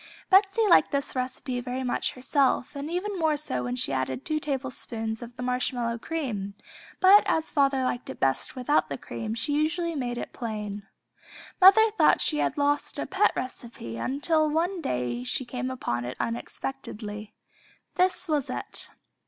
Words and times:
Betsey 0.31 0.65
liked 0.67 0.89
this 0.89 1.15
recipe 1.15 1.61
very 1.61 1.83
much 1.83 2.13
herself, 2.13 2.75
and 2.75 2.89
even 2.89 3.19
more 3.19 3.37
so 3.37 3.63
when 3.63 3.75
she 3.75 3.93
added 3.93 4.25
two 4.25 4.39
tablespoons 4.39 5.21
of 5.21 5.35
the 5.35 5.43
marshmallow 5.43 5.99
cream, 5.99 6.55
but 6.99 7.21
as 7.27 7.51
father 7.51 7.83
liked 7.83 8.09
it 8.09 8.19
best 8.19 8.55
without 8.55 8.89
the 8.89 8.97
cream 8.97 9.35
she 9.35 9.53
usually 9.53 9.93
made 9.93 10.17
it 10.17 10.33
plain. 10.33 10.87
Mother 11.61 11.91
thought 11.99 12.19
she 12.19 12.39
had 12.39 12.57
lost 12.57 12.97
a 12.97 13.05
pet 13.05 13.31
recipe 13.35 13.95
until 13.97 14.49
one 14.49 14.81
day 14.81 15.23
she 15.23 15.45
came 15.45 15.69
upon 15.69 16.03
it 16.03 16.17
unexpectedly. 16.19 17.35
This 17.93 18.27
was 18.27 18.49
it. 18.49 18.89